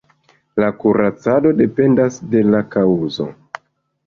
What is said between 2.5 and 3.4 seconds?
la kaŭzo.